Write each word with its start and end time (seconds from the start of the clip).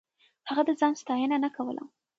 هغه 0.49 0.61
د 0.65 0.69
ځان 0.79 0.93
ستاينه 1.01 1.37
نه 1.43 1.49
کوله. 1.55 1.83